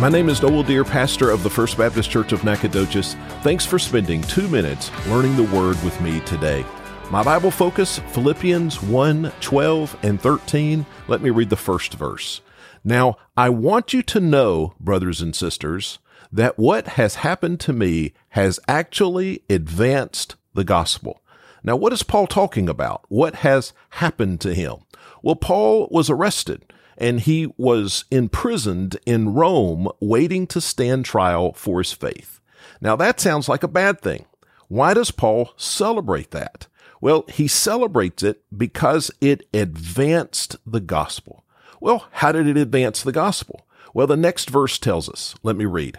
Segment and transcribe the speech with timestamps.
[0.00, 3.14] My name is Noel Deer, pastor of the First Baptist Church of Nacogdoches.
[3.42, 6.66] Thanks for spending two minutes learning the Word with me today.
[7.12, 10.84] My Bible focus, Philippians 1 12 and 13.
[11.06, 12.40] Let me read the first verse.
[12.82, 16.00] Now, I want you to know, brothers and sisters,
[16.32, 21.22] that what has happened to me has actually advanced the gospel.
[21.62, 23.04] Now, what is Paul talking about?
[23.08, 24.78] What has happened to him?
[25.22, 26.64] Well, Paul was arrested
[26.96, 32.40] and he was imprisoned in Rome waiting to stand trial for his faith.
[32.80, 34.26] Now that sounds like a bad thing.
[34.68, 36.66] Why does Paul celebrate that?
[37.00, 41.44] Well, he celebrates it because it advanced the gospel.
[41.80, 43.66] Well, how did it advance the gospel?
[43.92, 45.34] Well, the next verse tells us.
[45.42, 45.98] Let me read.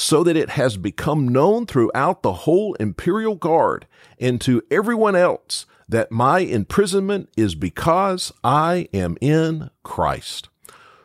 [0.00, 3.88] So that it has become known throughout the whole imperial guard
[4.20, 10.50] and to everyone else that my imprisonment is because I am in Christ.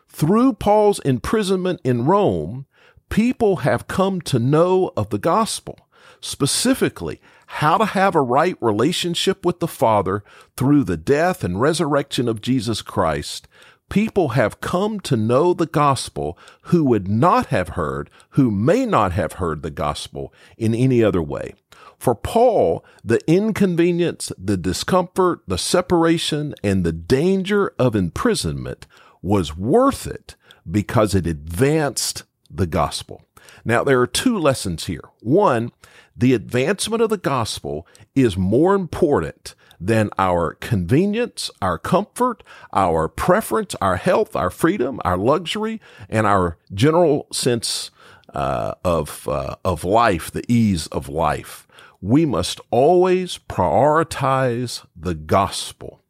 [0.08, 2.68] Through Paul's imprisonment in Rome,
[3.10, 5.88] people have come to know of the gospel,
[6.22, 10.24] specifically how to have a right relationship with the Father
[10.56, 13.48] through the death and resurrection of Jesus Christ.
[13.90, 19.12] People have come to know the gospel who would not have heard, who may not
[19.12, 21.54] have heard the gospel in any other way.
[22.00, 28.88] For Paul, the inconvenience, the discomfort, the separation, and the danger of imprisonment
[29.22, 30.36] was worth it
[30.70, 33.22] because it advanced the gospel.
[33.66, 35.04] Now, there are two lessons here.
[35.22, 35.72] One,
[36.16, 43.76] the advancement of the gospel is more important than our convenience, our comfort, our preference,
[43.82, 47.92] our health, our freedom, our luxury, and our general sense
[48.34, 51.68] uh, of uh, of life, the ease of life
[52.04, 56.03] we must always prioritize the gospel.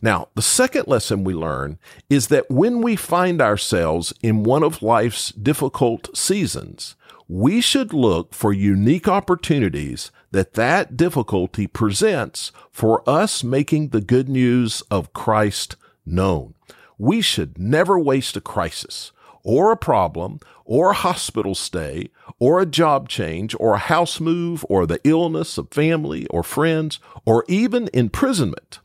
[0.00, 4.82] Now, the second lesson we learn is that when we find ourselves in one of
[4.82, 6.94] life's difficult seasons,
[7.26, 14.28] we should look for unique opportunities that that difficulty presents for us making the good
[14.28, 15.76] news of Christ
[16.06, 16.54] known.
[16.96, 22.66] We should never waste a crisis or a problem or a hospital stay or a
[22.66, 27.90] job change or a house move or the illness of family or friends or even
[27.92, 28.80] imprisonment.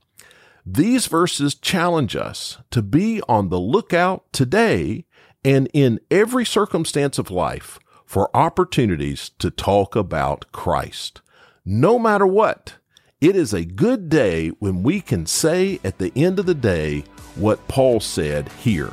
[0.66, 5.06] These verses challenge us to be on the lookout today
[5.44, 11.22] and in every circumstance of life for opportunities to talk about Christ.
[11.66, 12.76] No matter what,
[13.20, 17.04] it is a good day when we can say at the end of the day
[17.36, 18.92] what Paul said here.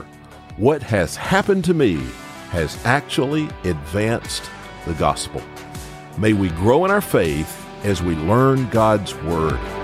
[0.56, 2.00] What has happened to me
[2.50, 4.50] has actually advanced
[4.87, 5.42] the gospel.
[6.19, 9.79] May we grow in our faith as we learn God's Word.